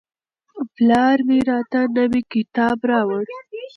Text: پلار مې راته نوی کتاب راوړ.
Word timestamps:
پلار 0.75 1.17
مې 1.27 1.39
راته 1.49 1.79
نوی 1.95 2.21
کتاب 2.33 2.77
راوړ. 2.91 3.25